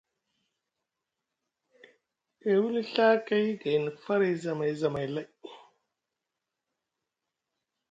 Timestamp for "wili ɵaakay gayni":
2.61-3.91